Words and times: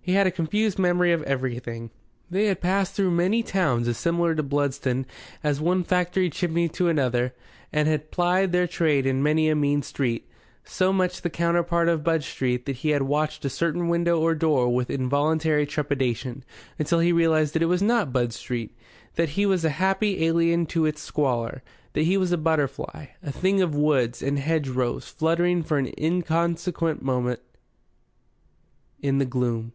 He 0.00 0.14
had 0.14 0.26
a 0.26 0.30
confused 0.30 0.78
memory 0.78 1.12
of 1.12 1.22
everything. 1.24 1.90
They 2.30 2.46
had 2.46 2.62
passed 2.62 2.94
through 2.94 3.10
many 3.10 3.42
towns 3.42 3.86
as 3.86 3.98
similar 3.98 4.34
to 4.36 4.42
Bludston 4.42 5.04
as 5.44 5.60
one 5.60 5.84
factory 5.84 6.30
chimney 6.30 6.66
to 6.70 6.88
another, 6.88 7.34
and 7.74 7.86
had 7.86 8.10
plied 8.10 8.50
their 8.50 8.66
trade 8.66 9.04
in 9.04 9.22
many 9.22 9.50
a 9.50 9.54
mean 9.54 9.82
street, 9.82 10.26
so 10.64 10.94
much 10.94 11.20
the 11.20 11.28
counterpart 11.28 11.90
of 11.90 12.04
Budge 12.04 12.24
Street 12.24 12.64
that 12.64 12.76
he 12.76 12.88
had 12.88 13.02
watched 13.02 13.44
a 13.44 13.50
certain 13.50 13.88
window 13.90 14.18
or 14.18 14.34
door 14.34 14.74
with 14.74 14.88
involuntary 14.88 15.66
trepidation, 15.66 16.42
until 16.78 17.00
he 17.00 17.12
realized 17.12 17.52
that 17.54 17.60
it 17.62 17.66
was 17.66 17.82
not 17.82 18.10
Budge 18.10 18.32
Street, 18.32 18.74
that 19.16 19.28
he 19.36 19.44
was 19.44 19.62
a 19.62 19.68
happy 19.76 20.24
alien 20.24 20.64
to 20.64 20.86
its 20.86 21.02
squalor, 21.02 21.60
that 21.92 22.04
he 22.04 22.16
was 22.16 22.32
a 22.32 22.38
butterfly, 22.38 23.08
a 23.22 23.30
thing 23.30 23.60
of 23.60 23.74
woods 23.76 24.22
and 24.22 24.38
hedgerows 24.38 25.06
fluttering 25.06 25.62
for 25.62 25.76
an 25.76 25.92
inconsequent 25.98 27.02
moment 27.02 27.40
in 29.02 29.18
the 29.18 29.26
gloom. 29.26 29.74